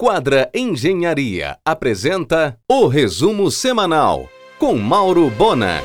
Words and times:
Quadra 0.00 0.48
Engenharia 0.54 1.56
apresenta 1.64 2.56
o 2.70 2.86
resumo 2.86 3.50
semanal 3.50 4.28
com 4.56 4.78
Mauro 4.78 5.28
Bona. 5.28 5.82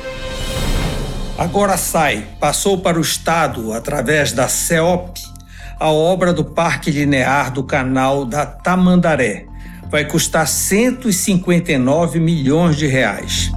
Agora 1.36 1.76
sai, 1.76 2.24
passou 2.38 2.78
para 2.78 2.96
o 2.96 3.00
Estado, 3.00 3.72
através 3.72 4.30
da 4.30 4.46
CEOP, 4.46 5.20
a 5.80 5.90
obra 5.90 6.32
do 6.32 6.44
Parque 6.44 6.92
Linear 6.92 7.52
do 7.52 7.64
Canal 7.64 8.24
da 8.24 8.46
Tamandaré. 8.46 9.46
Vai 9.90 10.04
custar 10.04 10.46
159 10.46 12.20
milhões 12.20 12.76
de 12.76 12.86
reais. 12.86 13.50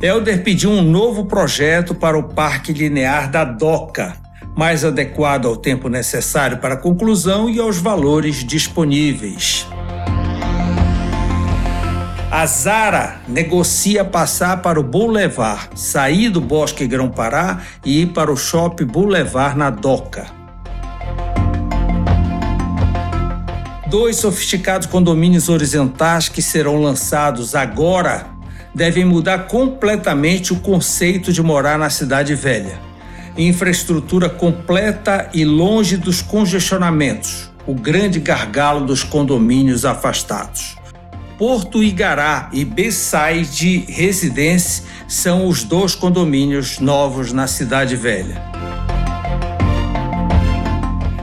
Helder 0.00 0.44
pediu 0.44 0.70
um 0.70 0.82
novo 0.82 1.24
projeto 1.24 1.96
para 1.96 2.16
o 2.16 2.22
Parque 2.22 2.72
Linear 2.72 3.28
da 3.28 3.42
DOCA, 3.42 4.23
mais 4.54 4.84
adequado 4.84 5.46
ao 5.46 5.56
tempo 5.56 5.88
necessário 5.88 6.58
para 6.58 6.74
a 6.74 6.76
conclusão 6.76 7.50
e 7.50 7.58
aos 7.58 7.78
valores 7.78 8.44
disponíveis. 8.44 9.66
A 12.30 12.46
Zara 12.46 13.20
negocia 13.28 14.04
passar 14.04 14.60
para 14.60 14.78
o 14.78 14.82
Boulevard, 14.82 15.68
sair 15.74 16.30
do 16.30 16.40
Bosque 16.40 16.86
Grão-Pará 16.86 17.62
e 17.84 18.02
ir 18.02 18.06
para 18.06 18.32
o 18.32 18.36
Shopping 18.36 18.86
Boulevard 18.86 19.56
na 19.56 19.70
Doca. 19.70 20.26
Dois 23.88 24.16
sofisticados 24.16 24.88
condomínios 24.88 25.48
horizontais 25.48 26.28
que 26.28 26.42
serão 26.42 26.80
lançados 26.80 27.54
agora 27.54 28.26
devem 28.74 29.04
mudar 29.04 29.46
completamente 29.46 30.52
o 30.52 30.56
conceito 30.56 31.32
de 31.32 31.40
morar 31.40 31.78
na 31.78 31.88
cidade 31.88 32.34
velha 32.34 32.93
infraestrutura 33.36 34.28
completa 34.28 35.28
e 35.34 35.44
longe 35.44 35.96
dos 35.96 36.22
congestionamentos, 36.22 37.50
o 37.66 37.74
grande 37.74 38.20
gargalo 38.20 38.86
dos 38.86 39.02
condomínios 39.02 39.84
afastados. 39.84 40.76
Porto 41.36 41.82
Igará 41.82 42.48
e 42.52 42.64
Bayside 42.64 43.86
Residência 43.88 44.84
são 45.08 45.48
os 45.48 45.64
dois 45.64 45.94
condomínios 45.94 46.78
novos 46.78 47.32
na 47.32 47.48
Cidade 47.48 47.96
Velha. 47.96 48.40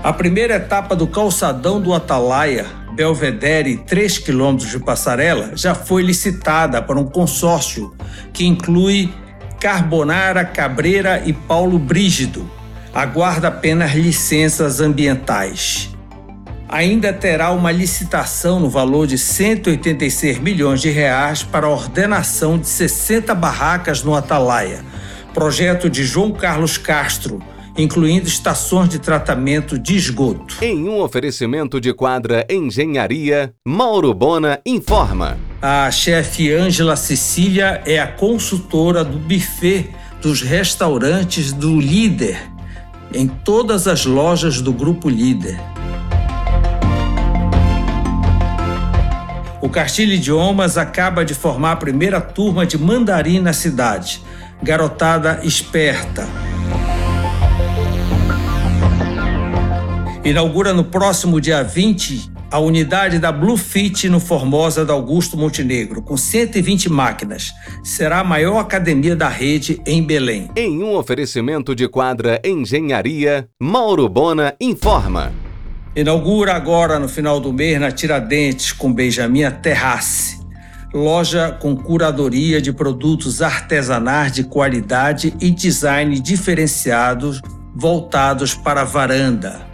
A 0.03 0.11
primeira 0.11 0.55
etapa 0.55 0.95
do 0.95 1.07
calçadão 1.07 1.79
do 1.79 1.93
Atalaia, 1.93 2.65
Belvedere, 2.93 3.77
3 3.77 4.17
quilômetros 4.17 4.69
de 4.69 4.79
passarela, 4.79 5.51
já 5.55 5.73
foi 5.73 6.01
licitada 6.01 6.81
para 6.81 6.99
um 6.99 7.05
consórcio 7.05 7.95
que 8.33 8.45
inclui 8.45 9.13
Carbonara 9.61 10.43
Cabreira 10.43 11.21
e 11.23 11.31
Paulo 11.31 11.77
Brígido. 11.77 12.49
Aguarda 12.91 13.49
apenas 13.49 13.93
licenças 13.93 14.81
ambientais. 14.81 15.95
Ainda 16.67 17.13
terá 17.13 17.51
uma 17.51 17.71
licitação 17.71 18.59
no 18.59 18.67
valor 18.67 19.05
de 19.05 19.19
186 19.19 20.39
milhões 20.39 20.81
de 20.81 20.89
reais 20.89 21.43
para 21.43 21.67
a 21.67 21.69
ordenação 21.69 22.57
de 22.57 22.67
60 22.67 23.35
barracas 23.35 24.01
no 24.01 24.15
Atalaia, 24.15 24.83
projeto 25.31 25.91
de 25.91 26.03
João 26.03 26.31
Carlos 26.31 26.79
Castro, 26.79 27.39
incluindo 27.77 28.27
estações 28.27 28.89
de 28.89 28.97
tratamento 28.97 29.77
de 29.77 29.95
esgoto. 29.95 30.55
Em 30.59 30.89
um 30.89 30.99
oferecimento 30.99 31.79
de 31.79 31.93
quadra 31.93 32.47
Engenharia, 32.49 33.53
Mauro 33.63 34.11
Bona 34.11 34.59
informa. 34.65 35.50
A 35.63 35.91
chefe 35.91 36.51
Ângela 36.51 36.95
Cecília 36.95 37.83
é 37.85 37.99
a 37.99 38.07
consultora 38.07 39.03
do 39.03 39.19
buffet 39.19 39.91
dos 40.19 40.41
restaurantes 40.41 41.53
do 41.53 41.79
Líder 41.79 42.49
em 43.13 43.27
todas 43.27 43.87
as 43.87 44.03
lojas 44.03 44.59
do 44.59 44.73
grupo 44.73 45.07
Líder. 45.07 45.59
O 49.61 49.69
Castilho 49.69 50.13
Idiomas 50.13 50.79
acaba 50.79 51.23
de 51.23 51.35
formar 51.35 51.73
a 51.73 51.75
primeira 51.75 52.19
turma 52.19 52.65
de 52.65 52.79
mandarim 52.79 53.39
na 53.39 53.53
cidade. 53.53 54.23
Garotada 54.63 55.41
esperta, 55.43 56.27
inaugura 60.25 60.73
no 60.73 60.83
próximo 60.83 61.39
dia 61.39 61.63
20 61.63 62.40
a 62.51 62.59
unidade 62.59 63.17
da 63.17 63.31
Bluefit 63.31 64.09
no 64.09 64.19
Formosa 64.19 64.83
da 64.83 64.91
Augusto 64.91 65.37
Montenegro, 65.37 66.01
com 66.01 66.17
120 66.17 66.89
máquinas. 66.89 67.53
Será 67.81 68.19
a 68.19 68.23
maior 68.25 68.59
academia 68.59 69.15
da 69.15 69.29
rede 69.29 69.81
em 69.85 70.03
Belém. 70.03 70.51
Em 70.53 70.83
um 70.83 70.93
oferecimento 70.95 71.73
de 71.73 71.87
quadra 71.87 72.41
Engenharia, 72.43 73.47
Mauro 73.57 74.09
Bona 74.09 74.53
informa. 74.59 75.31
Inaugura 75.95 76.53
agora 76.53 76.99
no 76.99 77.07
final 77.07 77.39
do 77.39 77.53
mês 77.53 77.79
na 77.79 77.89
Tiradentes 77.89 78.73
com 78.73 78.91
Benjamin 78.91 79.49
Terrace. 79.61 80.41
Loja 80.93 81.57
com 81.61 81.73
curadoria 81.73 82.61
de 82.61 82.73
produtos 82.73 83.41
artesanais 83.41 84.33
de 84.33 84.43
qualidade 84.43 85.33
e 85.39 85.49
design 85.49 86.19
diferenciados 86.19 87.41
voltados 87.73 88.53
para 88.53 88.81
a 88.81 88.85
varanda. 88.85 89.70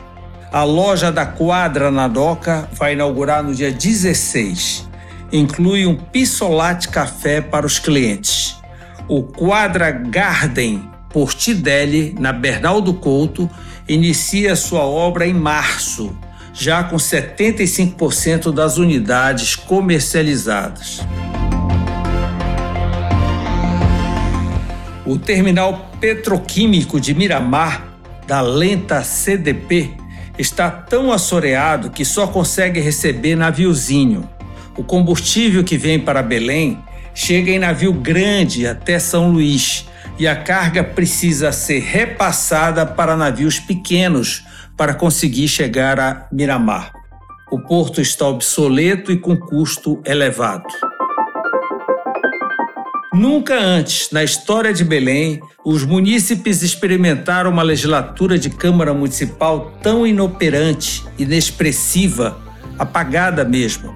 A 0.52 0.64
loja 0.64 1.12
da 1.12 1.26
Quadra 1.26 1.92
na 1.92 2.08
Doca 2.08 2.70
vai 2.72 2.94
inaugurar 2.94 3.44
no 3.44 3.54
dia 3.54 3.70
16. 3.70 4.88
Inclui 5.32 5.86
um 5.86 5.94
pissolate 5.94 6.88
café 6.88 7.42
para 7.42 7.66
os 7.66 7.80
clientes. 7.80 8.56
O 9.10 9.24
Quadra 9.24 9.92
Garden 9.92 10.90
Portidelli, 11.10 12.16
na 12.18 12.32
Bernaldo 12.32 12.94
Couto, 12.94 13.50
inicia 13.90 14.56
sua 14.56 14.86
obra 14.86 15.28
em 15.28 15.34
março, 15.34 16.18
já 16.54 16.82
com 16.82 16.96
75% 16.96 18.54
das 18.54 18.78
unidades 18.78 19.54
comercializadas. 19.54 21.02
O 25.06 25.18
terminal 25.18 25.92
petroquímico 26.00 27.02
de 27.02 27.14
Miramar, 27.14 27.86
da 28.26 28.42
Lenta 28.42 29.04
CDP, 29.04 30.07
está 30.38 30.70
tão 30.70 31.12
assoreado 31.12 31.90
que 31.90 32.06
só 32.06 32.28
consegue 32.28 32.80
receber 32.80 33.36
naviozinho. 33.36 34.30
O 34.78 34.84
combustível 34.84 35.64
que 35.64 35.78
vem 35.78 36.00
para 36.00 36.22
Belém 36.22 36.78
chega 37.14 37.52
em 37.52 37.60
navio 37.60 37.94
grande 37.94 38.68
até 38.68 39.00
São 39.00 39.32
Luís 39.32 39.88
e 40.20 40.28
a 40.28 40.36
carga 40.36 40.84
precisa 40.84 41.52
ser 41.52 41.80
repassada 41.80 42.86
para 42.86 43.16
navios 43.16 43.60
pequenos 43.60 44.44
para 44.76 44.94
conseguir 44.94 45.48
chegar 45.48 46.00
a 46.00 46.28
Miramar. 46.32 46.94
O 47.52 47.60
porto 47.60 48.02
está 48.02 48.28
obsoleto 48.28 49.12
e 49.12 49.18
com 49.18 49.36
custo 49.36 50.02
elevado. 50.06 50.68
Nunca 53.18 53.60
antes, 53.60 54.12
na 54.12 54.24
história 54.24 54.72
de 54.72 54.84
Belém, 54.84 55.42
os 55.66 55.84
munícipes 55.84 56.62
experimentaram 56.62 57.50
uma 57.50 57.64
legislatura 57.64 58.38
de 58.38 58.48
Câmara 58.48 58.94
Municipal 58.94 59.74
tão 59.82 60.06
inoperante, 60.06 61.04
inexpressiva, 61.18 62.38
apagada 62.78 63.44
mesmo. 63.44 63.92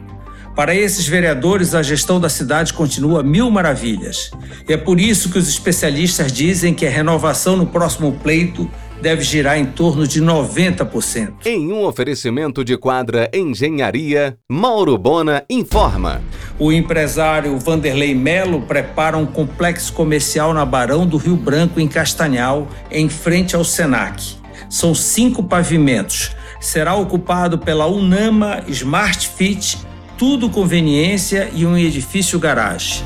Para 0.56 0.74
esses 0.74 1.08
vereadores, 1.08 1.76
a 1.76 1.84
gestão 1.84 2.20
da 2.20 2.30
cidade 2.30 2.74
continua 2.74 3.22
mil 3.22 3.52
maravilhas. 3.52 4.32
E 4.68 4.74
é 4.74 4.78
por 4.78 5.00
isso 5.00 5.30
que 5.30 5.38
os 5.38 5.48
especialistas 5.48 6.34
dizem 6.34 6.74
que 6.74 6.88
a 6.88 6.90
renovação 6.90 7.56
no 7.56 7.68
próximo 7.68 8.14
pleito 8.24 8.68
deve 9.02 9.24
girar 9.24 9.58
em 9.58 9.66
torno 9.66 10.08
de 10.08 10.22
90%. 10.22 11.46
Em 11.46 11.72
um 11.72 11.84
oferecimento 11.84 12.64
de 12.64 12.78
quadra 12.78 13.30
Engenharia, 13.34 14.38
Mauro 14.50 14.98
Bona 14.98 15.44
informa. 15.50 16.22
O 16.60 16.72
empresário 16.72 17.58
Vanderlei 17.58 18.14
Melo 18.14 18.62
prepara 18.62 19.18
um 19.18 19.26
complexo 19.26 19.92
comercial 19.94 20.54
na 20.54 20.64
Barão 20.64 21.06
do 21.06 21.18
Rio 21.18 21.36
Branco, 21.36 21.80
em 21.80 21.88
Castanhal, 21.88 22.68
em 22.92 23.10
frente 23.10 23.56
ao 23.56 23.64
Senac. 23.64 24.36
São 24.70 24.94
cinco 24.94 25.44
pavimentos. 25.44 26.32
Será 26.60 26.94
ocupado 26.94 27.58
pela 27.58 27.88
Unama 27.88 28.64
Smart 28.68 29.28
Fit, 29.28 29.80
tudo 30.18 30.50
conveniência 30.50 31.50
e 31.54 31.66
um 31.66 31.76
edifício 31.76 32.38
garagem. 32.38 33.04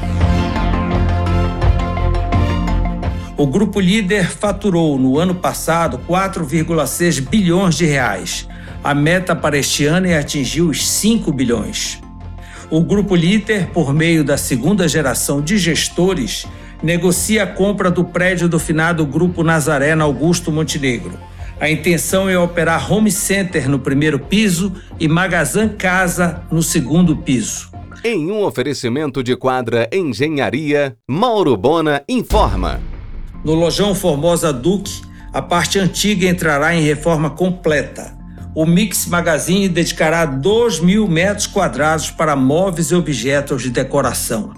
O 3.38 3.46
grupo 3.46 3.82
líder 3.82 4.30
faturou 4.30 4.98
no 4.98 5.20
ano 5.20 5.36
passado 5.36 6.00
4,6 6.08 7.20
bilhões 7.20 7.76
de 7.76 7.86
reais. 7.86 8.48
A 8.82 8.94
meta 8.94 9.36
para 9.36 9.58
este 9.58 9.86
ano 9.86 10.08
é 10.08 10.18
atingir 10.18 10.62
os 10.62 10.88
5 10.88 11.34
bilhões. 11.34 12.02
O 12.70 12.80
grupo 12.82 13.14
líder, 13.14 13.68
por 13.74 13.94
meio 13.94 14.24
da 14.24 14.38
segunda 14.38 14.88
geração 14.88 15.42
de 15.42 15.58
gestores, 15.58 16.48
negocia 16.82 17.44
a 17.44 17.48
compra 17.48 17.92
do 17.92 18.06
prédio 18.06 18.48
do 18.48 18.58
finado 18.58 19.06
Grupo 19.06 19.44
Nazaré 19.44 19.96
na 19.96 20.06
Augusto 20.06 20.50
Montenegro. 20.50 21.20
A 21.60 21.70
intenção 21.70 22.30
é 22.30 22.40
operar 22.40 22.90
home 22.92 23.12
center 23.12 23.70
no 23.70 23.80
primeiro 23.80 24.18
piso 24.18 24.72
e 24.98 25.10
magazã 25.10 25.68
casa 25.68 26.42
no 26.50 26.64
segundo 26.64 27.18
piso. 27.18 27.70
Em 28.02 28.31
um 28.31 28.44
oferecimento 28.44 29.22
de 29.22 29.36
quadra 29.36 29.90
Engenharia, 29.92 30.96
Mauro 31.10 31.58
Bona 31.58 32.02
informa. 32.08 32.94
No 33.45 33.53
lojão 33.53 33.94
Formosa 33.94 34.51
Duque, 34.51 35.03
a 35.31 35.39
parte 35.39 35.77
antiga 35.77 36.27
entrará 36.27 36.75
em 36.75 36.81
reforma 36.81 37.30
completa. 37.30 38.12
o 38.56 38.65
Mix 38.65 39.06
Magazine 39.06 39.69
dedicará 39.69 40.25
2 40.25 40.80
mil 40.80 41.07
metros 41.07 41.45
quadrados 41.45 42.09
para 42.09 42.36
móveis 42.36 42.89
e 42.89 42.95
objetos 42.95 43.62
de 43.62 43.69
decoração. 43.69 44.51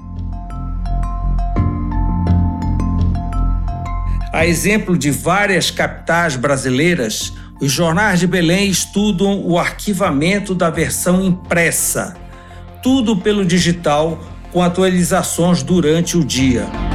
A 4.31 4.45
exemplo 4.45 4.95
de 4.97 5.11
várias 5.11 5.69
capitais 5.69 6.37
brasileiras, 6.37 7.33
os 7.59 7.71
jornais 7.71 8.19
de 8.21 8.27
Belém 8.27 8.69
estudam 8.69 9.41
o 9.43 9.57
arquivamento 9.57 10.55
da 10.55 10.69
versão 10.69 11.21
impressa, 11.21 12.15
tudo 12.81 13.17
pelo 13.17 13.43
digital, 13.43 14.23
com 14.53 14.61
atualizações 14.61 15.61
durante 15.63 16.15
o 16.15 16.23
dia. 16.23 16.86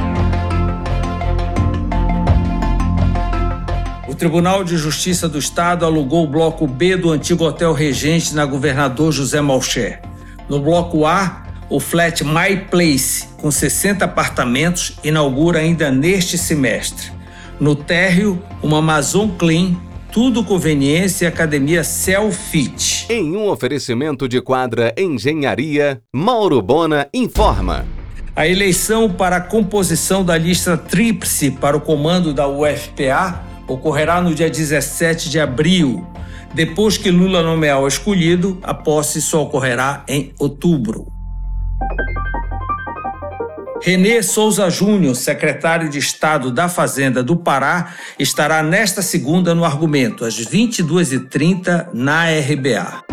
Tribunal 4.23 4.63
de 4.63 4.77
Justiça 4.77 5.27
do 5.27 5.37
Estado 5.37 5.83
alugou 5.85 6.23
o 6.23 6.27
bloco 6.27 6.65
B 6.65 6.95
do 6.95 7.11
antigo 7.11 7.43
Hotel 7.43 7.73
Regente 7.73 8.33
na 8.33 8.45
Governador 8.45 9.11
José 9.11 9.41
Malcher. 9.41 10.01
No 10.47 10.61
bloco 10.61 11.05
A, 11.05 11.43
o 11.69 11.77
flat 11.77 12.23
My 12.23 12.55
Place, 12.71 13.27
com 13.35 13.51
60 13.51 14.05
apartamentos, 14.05 14.97
inaugura 15.03 15.59
ainda 15.59 15.91
neste 15.91 16.37
semestre. 16.37 17.11
No 17.59 17.75
térreo, 17.75 18.41
uma 18.61 18.77
Amazon 18.77 19.27
Clean, 19.31 19.75
tudo 20.09 20.41
conveniência 20.41 21.25
e 21.25 21.27
academia 21.27 21.83
Selfit. 21.83 23.07
Em 23.09 23.35
um 23.35 23.49
oferecimento 23.49 24.29
de 24.29 24.41
quadra 24.41 24.95
Engenharia, 24.97 26.01
Mauro 26.15 26.61
Bona 26.61 27.09
informa. 27.13 27.85
A 28.33 28.47
eleição 28.47 29.11
para 29.11 29.35
a 29.35 29.41
composição 29.41 30.23
da 30.23 30.37
lista 30.37 30.77
tríplice 30.77 31.51
para 31.51 31.75
o 31.75 31.81
comando 31.81 32.33
da 32.33 32.47
UFPA 32.47 33.51
ocorrerá 33.67 34.21
no 34.21 34.33
dia 34.33 34.49
17 34.49 35.29
de 35.29 35.39
abril. 35.39 36.05
Depois 36.53 36.97
que 36.97 37.09
Lula 37.09 37.41
nomear 37.41 37.79
o 37.81 37.87
escolhido, 37.87 38.59
a 38.61 38.73
posse 38.73 39.21
só 39.21 39.43
ocorrerá 39.43 40.03
em 40.07 40.33
outubro. 40.39 41.07
Renê 43.81 44.23
Souza 44.23 44.69
Júnior, 44.69 45.13
secretário 45.13 45.89
de 45.89 45.99
Estado 45.99 46.51
da 46.51 46.69
Fazenda 46.69 47.21
do 47.21 47.35
Pará, 47.35 47.93
estará 48.17 48.63
nesta 48.63 49.01
segunda 49.01 49.53
no 49.53 49.65
argumento, 49.65 50.23
às 50.23 50.35
22h30, 50.39 51.89
na 51.93 52.27
RBA. 52.29 53.12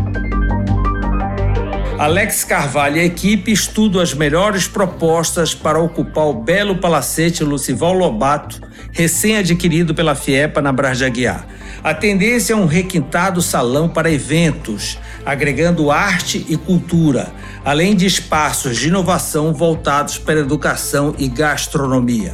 Alex 2.00 2.44
Carvalho 2.44 2.96
e 2.96 3.00
a 3.00 3.04
equipe 3.04 3.52
estudam 3.52 4.00
as 4.00 4.14
melhores 4.14 4.66
propostas 4.66 5.54
para 5.54 5.78
ocupar 5.78 6.28
o 6.28 6.32
belo 6.32 6.76
palacete 6.76 7.44
Lucival 7.44 7.92
Lobato, 7.92 8.58
recém-adquirido 8.90 9.94
pela 9.94 10.14
FIEPA 10.14 10.62
na 10.62 10.72
Brás 10.72 10.96
de 10.96 11.04
Aguiar. 11.04 11.46
A 11.84 11.92
tendência 11.92 12.54
é 12.54 12.56
um 12.56 12.64
requintado 12.64 13.42
salão 13.42 13.86
para 13.86 14.10
eventos, 14.10 14.98
agregando 15.26 15.90
arte 15.90 16.46
e 16.48 16.56
cultura, 16.56 17.30
além 17.62 17.94
de 17.94 18.06
espaços 18.06 18.78
de 18.78 18.88
inovação 18.88 19.52
voltados 19.52 20.16
para 20.16 20.40
educação 20.40 21.14
e 21.18 21.28
gastronomia. 21.28 22.32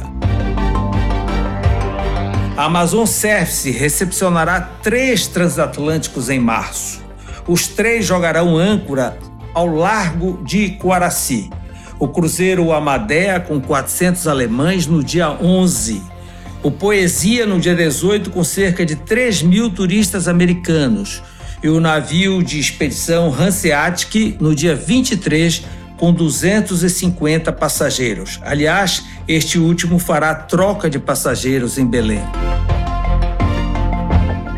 A 2.55 2.63
Amazon 2.63 3.05
Service 3.05 3.69
recepcionará 3.69 4.61
três 4.61 5.27
transatlânticos 5.27 6.29
em 6.29 6.39
março. 6.39 7.05
Os 7.45 7.67
três 7.67 8.05
jogarão 8.05 8.57
âncora 8.57 9.17
ao 9.57 9.65
largo 9.65 10.39
de 10.43 10.69
Coaraci. 10.69 11.49
O 11.97 12.07
cruzeiro 12.07 12.71
Amadea 12.71 13.39
com 13.39 13.59
400 13.59 14.27
alemães 14.27 14.85
no 14.85 15.03
dia 15.03 15.31
11. 15.31 15.99
O 16.61 16.69
Poesia 16.69 17.43
no 17.47 17.59
dia 17.59 17.73
18 17.73 18.29
com 18.29 18.43
cerca 18.43 18.85
de 18.85 18.95
3 18.95 19.41
mil 19.41 19.71
turistas 19.71 20.27
americanos. 20.27 21.23
E 21.63 21.69
o 21.69 21.79
navio 21.79 22.43
de 22.43 22.59
expedição 22.59 23.33
Hanseatic 23.33 24.37
no 24.39 24.53
dia 24.53 24.75
23 24.75 25.63
com 25.97 26.13
250 26.13 27.51
passageiros. 27.51 28.39
Aliás, 28.43 29.05
este 29.27 29.57
último 29.57 29.97
fará 29.97 30.35
troca 30.35 30.87
de 30.87 30.99
passageiros 30.99 31.79
em 31.79 31.85
Belém. 31.87 32.21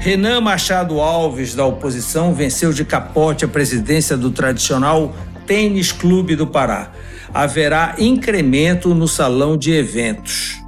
Renan 0.10 0.42
Machado 0.42 1.00
Alves, 1.00 1.54
da 1.54 1.64
oposição, 1.64 2.34
venceu 2.34 2.74
de 2.74 2.84
capote 2.84 3.46
a 3.46 3.48
presidência 3.48 4.18
do 4.18 4.32
tradicional 4.32 5.14
Tênis 5.46 5.92
Clube 5.92 6.36
do 6.36 6.48
Pará. 6.48 6.90
Haverá 7.32 7.94
incremento 8.00 8.96
no 8.96 9.08
salão 9.08 9.56
de 9.56 9.72
eventos. 9.72 10.64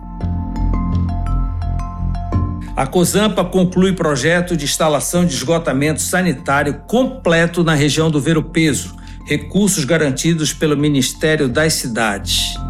A 2.75 2.85
COSAMPA 2.85 3.43
conclui 3.45 3.93
projeto 3.93 4.55
de 4.55 4.65
instalação 4.65 5.25
de 5.25 5.33
esgotamento 5.33 6.03
sanitário 6.03 6.83
completo 6.85 7.63
na 7.63 7.73
região 7.73 8.11
do 8.11 8.21
Ver 8.21 8.39
Peso, 8.43 8.95
recursos 9.25 9.83
garantidos 9.85 10.53
pelo 10.53 10.77
Ministério 10.77 11.49
das 11.49 11.73
Cidades. 11.73 12.60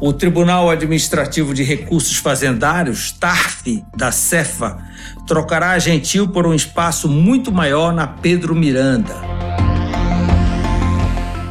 O 0.00 0.12
Tribunal 0.12 0.70
Administrativo 0.70 1.52
de 1.52 1.64
Recursos 1.64 2.18
Fazendários, 2.18 3.10
TARF, 3.10 3.84
da 3.96 4.12
Cefa, 4.12 4.78
trocará 5.26 5.72
a 5.72 5.78
Gentil 5.80 6.28
por 6.28 6.46
um 6.46 6.54
espaço 6.54 7.08
muito 7.08 7.50
maior 7.50 7.92
na 7.92 8.06
Pedro 8.06 8.54
Miranda. 8.54 9.16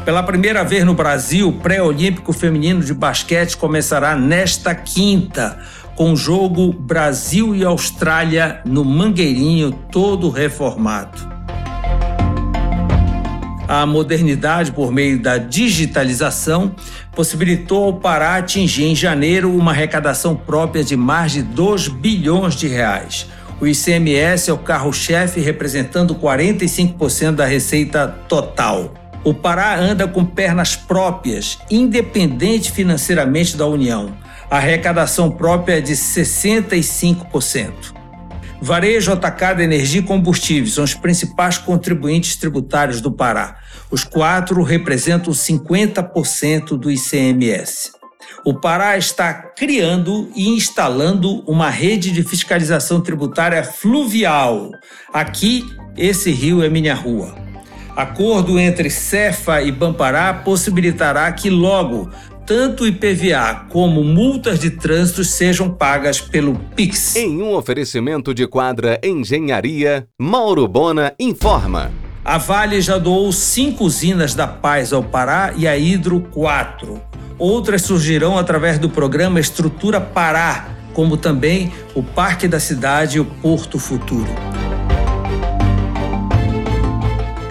Pela 0.06 0.24
primeira 0.24 0.64
vez 0.64 0.86
no 0.86 0.94
Brasil, 0.94 1.50
o 1.50 1.60
pré-olímpico 1.60 2.32
feminino 2.32 2.82
de 2.82 2.94
basquete 2.94 3.58
começará 3.58 4.16
nesta 4.16 4.74
quinta, 4.74 5.60
com 5.94 6.14
o 6.14 6.16
jogo 6.16 6.72
Brasil 6.72 7.54
e 7.54 7.66
Austrália 7.66 8.62
no 8.64 8.86
Mangueirinho 8.86 9.74
todo 9.92 10.30
reformado 10.30 11.38
a 13.68 13.86
modernidade 13.86 14.72
por 14.72 14.92
meio 14.92 15.20
da 15.20 15.38
digitalização 15.38 16.74
possibilitou 17.18 17.86
ao 17.86 17.94
Pará 17.94 18.36
atingir 18.36 18.84
em 18.84 18.96
janeiro 18.96 19.52
uma 19.52 19.72
arrecadação 19.72 20.36
própria 20.36 20.84
de 20.84 20.96
mais 20.96 21.32
de 21.32 21.42
2 21.42 21.88
bilhões 21.88 22.54
de 22.54 22.68
reais. 22.68 23.28
O 23.60 23.66
ICMS 23.66 24.52
é 24.52 24.54
o 24.54 24.58
carro-chefe, 24.60 25.40
representando 25.40 26.14
45% 26.14 27.32
da 27.32 27.48
receita 27.48 28.08
total. 28.30 28.94
O 29.24 29.34
Pará 29.34 29.80
anda 29.80 30.08
com 30.08 30.24
pernas 30.24 30.76
próprias, 30.76 31.58
independente 31.72 32.72
financeiramente 32.72 33.58
da 33.58 33.66
União. 33.66 34.16
A 34.48 34.58
arrecadação 34.58 35.32
própria 35.32 35.80
é 35.80 35.82
de 35.82 35.94
65%. 35.94 37.98
Varejo, 38.62 39.12
atacado, 39.12 39.62
energia 39.62 40.02
e 40.02 40.04
combustíveis 40.04 40.76
são 40.76 40.84
os 40.84 40.94
principais 40.94 41.58
contribuintes 41.58 42.36
tributários 42.36 43.02
do 43.02 43.12
Pará. 43.12 43.56
Os 43.90 44.04
quatro 44.04 44.62
representam 44.64 45.32
50% 45.32 46.78
do 46.78 46.92
ICMS. 46.92 47.92
O 48.44 48.54
Pará 48.54 48.98
está 48.98 49.34
criando 49.34 50.30
e 50.36 50.50
instalando 50.50 51.42
uma 51.50 51.70
rede 51.70 52.12
de 52.12 52.24
fiscalização 52.24 53.02
tributária 53.02 53.64
fluvial. 53.64 54.72
Aqui, 55.14 55.66
esse 55.96 56.32
rio 56.32 56.62
é 56.62 56.70
minha 56.70 56.94
rua. 56.94 57.36
Acordo 57.96 58.60
entre 58.60 58.90
Cefa 58.90 59.62
e 59.62 59.72
Bampará 59.72 60.34
possibilitará 60.34 61.32
que 61.32 61.50
logo 61.50 62.10
tanto 62.46 62.88
IPVA 62.88 63.66
como 63.70 64.04
multas 64.04 64.60
de 64.60 64.70
trânsito 64.70 65.24
sejam 65.24 65.74
pagas 65.74 66.22
pelo 66.22 66.56
Pix. 66.76 67.16
Em 67.16 67.42
um 67.42 67.54
oferecimento 67.54 68.34
de 68.34 68.48
quadra 68.48 69.00
Engenharia, 69.04 70.08
Mauro 70.18 70.68
Bona 70.68 71.14
informa. 71.20 71.92
A 72.28 72.38
Vale 72.38 72.82
já 72.82 72.98
doou 72.98 73.32
cinco 73.32 73.86
usinas 73.86 74.36
da 74.36 74.46
Paz 74.46 74.92
ao 74.92 75.02
Pará 75.02 75.54
e 75.56 75.66
a 75.66 75.78
Hidro 75.78 76.20
quatro. 76.20 77.02
Outras 77.40 77.84
surgirão 77.84 78.38
através 78.38 78.78
do 78.78 78.90
programa 78.90 79.40
Estrutura 79.40 80.02
Pará, 80.02 80.68
como 80.94 81.16
também 81.16 81.72
o 81.96 82.04
Parque 82.04 82.46
da 82.46 82.60
Cidade 82.60 83.16
e 83.16 83.22
o 83.22 83.26
Porto 83.26 83.80
Futuro. 83.80 84.57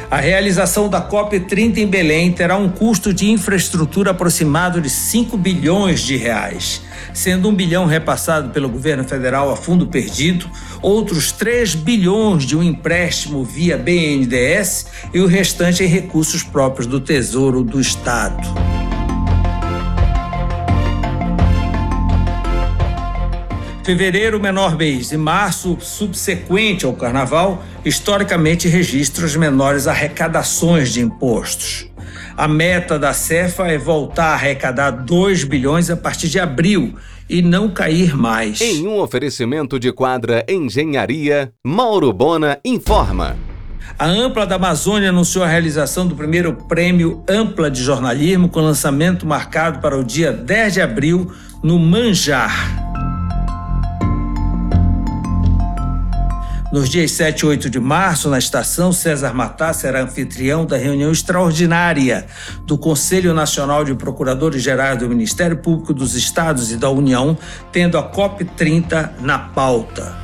A 0.08 0.18
realização 0.18 0.88
da 0.88 1.02
COP30 1.02 1.78
em 1.78 1.86
Belém 1.86 2.30
terá 2.30 2.56
um 2.56 2.68
custo 2.68 3.12
de 3.12 3.28
infraestrutura 3.28 4.12
aproximado 4.12 4.80
de 4.80 4.88
5 4.88 5.36
bilhões 5.36 6.00
de 6.00 6.16
reais, 6.16 6.80
sendo 7.12 7.48
um 7.48 7.54
bilhão 7.54 7.86
repassado 7.86 8.50
pelo 8.50 8.68
governo 8.68 9.02
federal 9.02 9.50
a 9.50 9.56
fundo 9.56 9.88
perdido, 9.88 10.48
outros 10.80 11.32
3 11.32 11.74
bilhões 11.74 12.44
de 12.44 12.56
um 12.56 12.62
empréstimo 12.62 13.42
via 13.42 13.76
BNDES 13.76 14.86
e 15.12 15.18
o 15.18 15.26
restante 15.26 15.82
em 15.82 15.88
recursos 15.88 16.44
próprios 16.44 16.86
do 16.86 17.00
Tesouro 17.00 17.64
do 17.64 17.80
Estado. 17.80 18.75
Fevereiro, 23.86 24.40
menor 24.40 24.76
mês, 24.76 25.12
e 25.12 25.16
março, 25.16 25.78
subsequente 25.80 26.84
ao 26.84 26.92
carnaval, 26.92 27.62
historicamente 27.84 28.66
registra 28.66 29.24
as 29.24 29.36
menores 29.36 29.86
arrecadações 29.86 30.92
de 30.92 31.00
impostos. 31.00 31.88
A 32.36 32.48
meta 32.48 32.98
da 32.98 33.12
Cefa 33.12 33.68
é 33.68 33.78
voltar 33.78 34.30
a 34.30 34.34
arrecadar 34.34 34.90
2 34.90 35.44
bilhões 35.44 35.88
a 35.88 35.96
partir 35.96 36.28
de 36.28 36.40
abril, 36.40 36.96
e 37.30 37.40
não 37.40 37.68
cair 37.68 38.16
mais. 38.16 38.60
Em 38.60 38.88
um 38.88 38.98
oferecimento 38.98 39.78
de 39.78 39.92
quadra 39.92 40.44
Engenharia, 40.48 41.52
Mauro 41.64 42.12
Bona 42.12 42.58
informa. 42.64 43.36
A 43.96 44.06
Ampla 44.06 44.44
da 44.44 44.56
Amazônia 44.56 45.10
anunciou 45.10 45.44
a 45.44 45.48
realização 45.48 46.08
do 46.08 46.16
primeiro 46.16 46.52
prêmio 46.52 47.22
Ampla 47.28 47.70
de 47.70 47.84
Jornalismo, 47.84 48.48
com 48.48 48.58
lançamento 48.58 49.24
marcado 49.24 49.78
para 49.78 49.96
o 49.96 50.02
dia 50.02 50.32
10 50.32 50.74
de 50.74 50.80
abril 50.80 51.32
no 51.62 51.78
Manjar. 51.78 52.85
Nos 56.72 56.88
dias 56.88 57.12
7 57.12 57.40
e 57.40 57.46
8 57.46 57.70
de 57.70 57.78
março, 57.78 58.28
na 58.28 58.38
estação, 58.38 58.92
César 58.92 59.32
Matar 59.32 59.72
será 59.72 60.02
anfitrião 60.02 60.66
da 60.66 60.76
reunião 60.76 61.12
extraordinária 61.12 62.26
do 62.64 62.76
Conselho 62.76 63.32
Nacional 63.32 63.84
de 63.84 63.94
Procuradores 63.94 64.64
Gerais 64.64 64.98
do 64.98 65.08
Ministério 65.08 65.56
Público 65.58 65.94
dos 65.94 66.16
Estados 66.16 66.72
e 66.72 66.76
da 66.76 66.90
União, 66.90 67.38
tendo 67.70 67.96
a 67.96 68.10
COP30 68.10 69.10
na 69.20 69.38
pauta. 69.38 70.16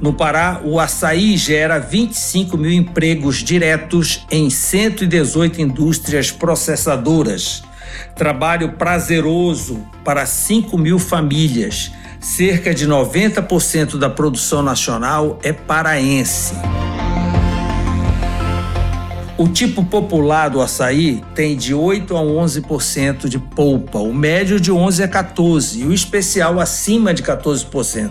No 0.00 0.12
Pará, 0.12 0.60
o 0.64 0.80
açaí 0.80 1.36
gera 1.36 1.78
25 1.78 2.56
mil 2.56 2.72
empregos 2.72 3.36
diretos 3.36 4.26
em 4.30 4.50
118 4.50 5.60
indústrias 5.60 6.32
processadoras. 6.32 7.62
Trabalho 8.16 8.72
prazeroso 8.72 9.84
para 10.04 10.26
5 10.26 10.76
mil 10.76 10.98
famílias. 10.98 11.92
Cerca 12.28 12.74
de 12.74 12.86
90% 12.86 13.98
da 13.98 14.10
produção 14.10 14.62
nacional 14.62 15.38
é 15.42 15.50
paraense. 15.50 16.54
O 19.38 19.48
tipo 19.48 19.82
popular 19.82 20.50
do 20.50 20.60
açaí 20.60 21.24
tem 21.34 21.56
de 21.56 21.72
8 21.72 22.14
a 22.14 22.20
11% 22.20 23.28
de 23.28 23.38
polpa, 23.38 23.98
o 23.98 24.12
médio 24.12 24.60
de 24.60 24.70
11 24.70 25.02
a 25.04 25.08
14 25.08 25.80
e 25.80 25.86
o 25.86 25.92
especial 25.92 26.60
acima 26.60 27.14
de 27.14 27.22
14% 27.22 28.10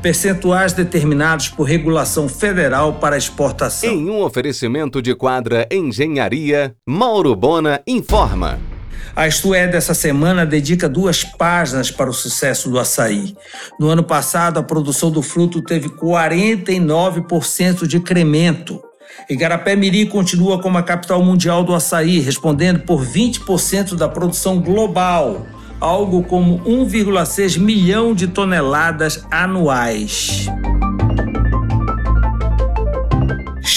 percentuais 0.00 0.72
determinados 0.72 1.48
por 1.48 1.64
regulação 1.64 2.28
federal 2.28 2.94
para 2.94 3.18
exportação. 3.18 3.90
Em 3.90 4.08
um 4.08 4.22
oferecimento 4.22 5.02
de 5.02 5.16
quadra 5.16 5.66
Engenharia, 5.72 6.76
Mauro 6.86 7.34
Bona 7.34 7.82
informa. 7.88 8.77
A 9.18 9.26
Isto 9.26 9.52
É 9.52 9.66
dessa 9.66 9.94
semana 9.94 10.46
dedica 10.46 10.88
duas 10.88 11.24
páginas 11.24 11.90
para 11.90 12.08
o 12.08 12.12
sucesso 12.12 12.70
do 12.70 12.78
açaí. 12.78 13.34
No 13.76 13.88
ano 13.88 14.04
passado, 14.04 14.60
a 14.60 14.62
produção 14.62 15.10
do 15.10 15.22
fruto 15.22 15.60
teve 15.60 15.88
49% 15.88 17.84
de 17.84 17.96
incremento. 17.96 18.80
Igarapé 19.28 19.74
Miri 19.74 20.06
continua 20.06 20.62
como 20.62 20.78
a 20.78 20.84
capital 20.84 21.20
mundial 21.20 21.64
do 21.64 21.74
açaí, 21.74 22.20
respondendo 22.20 22.84
por 22.84 23.04
20% 23.04 23.96
da 23.96 24.08
produção 24.08 24.60
global 24.60 25.44
algo 25.80 26.22
como 26.22 26.60
1,6 26.60 27.58
milhão 27.58 28.14
de 28.14 28.28
toneladas 28.28 29.26
anuais. 29.32 30.46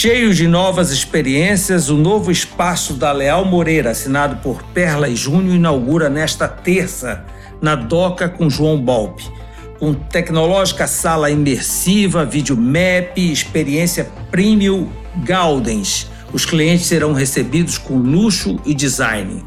Cheio 0.01 0.33
de 0.33 0.47
novas 0.47 0.89
experiências, 0.89 1.91
o 1.91 1.95
novo 1.95 2.31
espaço 2.31 2.95
da 2.95 3.11
Leal 3.11 3.45
Moreira, 3.45 3.91
assinado 3.91 4.37
por 4.37 4.63
Perla 4.73 5.07
e 5.07 5.15
Júnior, 5.15 5.55
inaugura 5.55 6.09
nesta 6.09 6.47
terça, 6.47 7.23
na 7.61 7.75
Doca 7.75 8.27
com 8.27 8.49
João 8.49 8.81
Balpe. 8.81 9.29
Com 9.77 9.93
tecnológica 9.93 10.87
sala 10.87 11.29
imersiva, 11.29 12.25
videomap, 12.25 13.15
experiência 13.15 14.09
premium 14.31 14.89
Gaudens. 15.17 16.09
Os 16.33 16.45
clientes 16.45 16.87
serão 16.87 17.13
recebidos 17.13 17.77
com 17.77 17.95
luxo 17.95 18.59
e 18.65 18.73
design. 18.73 19.43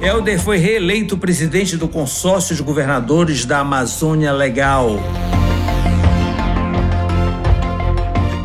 Helder 0.00 0.40
foi 0.40 0.56
reeleito 0.56 1.18
presidente 1.18 1.76
do 1.76 1.88
consórcio 1.88 2.56
de 2.56 2.62
governadores 2.62 3.44
da 3.44 3.58
Amazônia 3.58 4.32
Legal. 4.32 4.98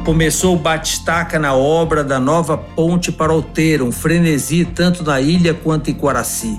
Começou 0.03 0.55
o 0.55 0.57
batistaca 0.57 1.37
na 1.37 1.53
obra 1.53 2.03
da 2.03 2.19
nova 2.19 2.57
ponte 2.57 3.11
para 3.11 3.31
Outeiro, 3.31 3.85
um 3.85 3.91
frenesi 3.91 4.65
tanto 4.65 5.03
na 5.03 5.21
ilha 5.21 5.53
quanto 5.53 5.91
em 5.91 5.93
Coraci. 5.93 6.57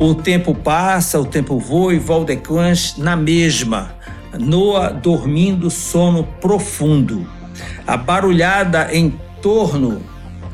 O 0.00 0.14
tempo 0.16 0.52
passa, 0.52 1.20
o 1.20 1.24
tempo 1.24 1.60
voa 1.60 1.94
e 1.94 2.00
Valdecans 2.00 2.96
na 2.98 3.14
mesma. 3.14 3.94
Noa 4.36 4.90
dormindo 4.90 5.70
sono 5.70 6.24
profundo. 6.24 7.24
A 7.86 7.96
barulhada 7.96 8.88
em 8.92 9.14
torno 9.40 10.02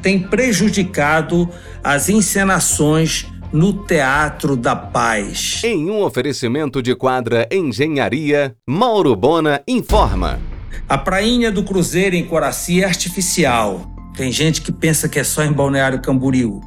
tem 0.03 0.19
prejudicado 0.19 1.49
as 1.83 2.11
encenações 2.11 3.32
no 3.53 3.73
Teatro 3.73 4.57
da 4.57 4.75
Paz. 4.75 5.61
Em 5.63 5.91
um 5.91 6.03
oferecimento 6.03 6.83
de 6.83 6.95
quadra 6.95 7.47
Engenharia, 7.53 8.57
Mauro 8.67 9.15
Bona 9.15 9.63
informa. 9.69 10.41
A 10.89 10.97
prainha 10.97 11.53
do 11.53 11.63
Cruzeiro 11.63 12.17
em 12.17 12.25
Coraci 12.25 12.83
é 12.83 12.87
artificial. 12.87 13.93
Tem 14.17 14.33
gente 14.33 14.63
que 14.63 14.73
pensa 14.73 15.09
que 15.09 15.19
é 15.19 15.25
só 15.25 15.45
em 15.45 15.53
Balneário 15.53 16.01
Camboriú 16.01 16.61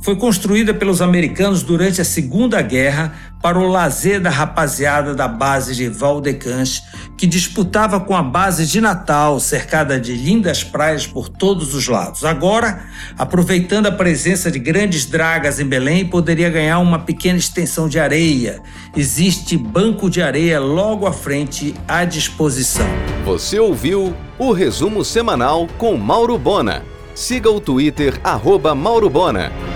foi 0.00 0.16
construída 0.16 0.74
pelos 0.74 1.00
americanos 1.00 1.62
durante 1.62 2.00
a 2.00 2.04
Segunda 2.04 2.60
Guerra 2.60 3.12
para 3.42 3.58
o 3.58 3.68
lazer 3.68 4.20
da 4.20 4.30
rapaziada 4.30 5.14
da 5.14 5.26
base 5.26 5.74
de 5.74 5.88
Valdecans, 5.88 6.82
que 7.16 7.26
disputava 7.26 7.98
com 7.98 8.16
a 8.16 8.22
base 8.22 8.66
de 8.66 8.80
Natal, 8.80 9.40
cercada 9.40 9.98
de 9.98 10.14
lindas 10.14 10.62
praias 10.62 11.06
por 11.06 11.28
todos 11.28 11.74
os 11.74 11.88
lados. 11.88 12.24
Agora, 12.24 12.84
aproveitando 13.18 13.86
a 13.86 13.92
presença 13.92 14.50
de 14.50 14.60
grandes 14.60 15.06
dragas 15.06 15.58
em 15.58 15.66
Belém, 15.66 16.06
poderia 16.06 16.48
ganhar 16.48 16.78
uma 16.78 17.00
pequena 17.00 17.38
extensão 17.38 17.88
de 17.88 17.98
areia. 17.98 18.60
Existe 18.96 19.56
banco 19.56 20.08
de 20.08 20.22
areia 20.22 20.60
logo 20.60 21.06
à 21.06 21.12
frente 21.12 21.74
à 21.88 22.04
disposição. 22.04 22.86
Você 23.24 23.58
ouviu 23.58 24.14
o 24.38 24.52
resumo 24.52 25.04
semanal 25.04 25.66
com 25.78 25.96
Mauro 25.96 26.38
Bona. 26.38 26.82
Siga 27.14 27.50
o 27.50 27.60
Twitter, 27.60 28.18
arroba 28.22 28.74
Mauro 28.74 29.10
Bona 29.10 29.71